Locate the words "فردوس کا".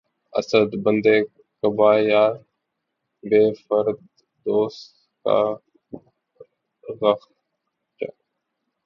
3.63-5.37